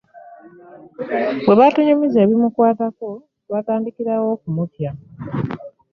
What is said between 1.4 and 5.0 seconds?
Bwe baatunyumiza ebimukwatako twatandikirawo okumutya.